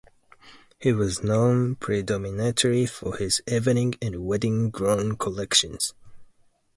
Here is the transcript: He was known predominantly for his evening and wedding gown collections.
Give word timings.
He 0.79 0.93
was 0.93 1.21
known 1.21 1.75
predominantly 1.75 2.87
for 2.87 3.17
his 3.17 3.39
evening 3.47 3.93
and 4.01 4.25
wedding 4.25 4.71
gown 4.71 5.15
collections. 5.15 5.93